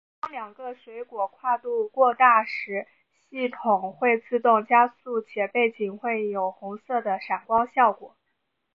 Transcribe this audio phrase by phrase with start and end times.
[0.19, 2.87] 当两个水果跨度过大时
[3.29, 8.17] 系统会自动加速且背景会有红色的闪光效果。